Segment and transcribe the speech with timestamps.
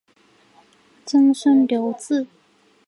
[1.05, 2.25] 曾孙刘洎。